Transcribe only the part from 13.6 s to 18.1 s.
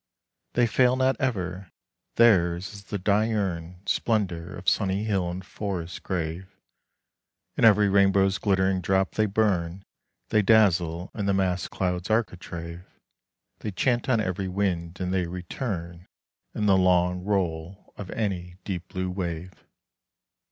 chant on every wind, and they return In the long roll of